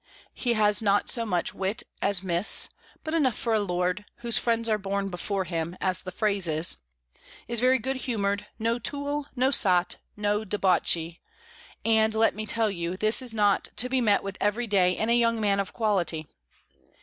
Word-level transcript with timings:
He 0.33 0.53
has 0.53 0.81
not 0.81 1.11
so 1.11 1.27
much 1.27 1.53
wit 1.53 1.83
as 2.01 2.23
Miss, 2.23 2.69
but 3.03 3.13
enough 3.13 3.35
for 3.37 3.53
a 3.53 3.59
lord, 3.59 4.03
whose 4.21 4.39
friends 4.39 4.67
are 4.67 4.79
born 4.79 5.09
before 5.09 5.43
him, 5.43 5.77
as 5.79 6.01
the 6.01 6.11
phrase 6.11 6.47
is; 6.47 6.77
is 7.47 7.59
very 7.59 7.77
good 7.77 7.97
humoured, 7.97 8.47
no 8.57 8.79
tool, 8.79 9.27
no 9.35 9.51
sot, 9.51 9.97
no 10.17 10.43
debauchee: 10.43 11.19
and, 11.85 12.15
let 12.15 12.33
me 12.33 12.47
tell 12.47 12.71
you, 12.71 12.97
this 12.97 13.21
is 13.21 13.31
not 13.31 13.69
to 13.75 13.89
be 13.89 14.01
met 14.01 14.23
with 14.23 14.39
every 14.41 14.65
day 14.65 14.93
in 14.97 15.07
a 15.07 15.15
young 15.15 15.39
man 15.39 15.59
of 15.59 15.71
quality. 15.71 16.25